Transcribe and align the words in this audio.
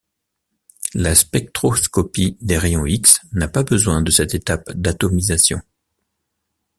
La 0.95 1.13
spectroscopie 1.13 2.35
des 2.41 2.57
rayons 2.57 2.87
X 2.87 3.19
n'a 3.33 3.47
pas 3.47 3.61
besoin 3.61 4.01
de 4.01 4.09
cette 4.09 4.33
étape 4.33 4.71
d’atomisation. 4.71 5.61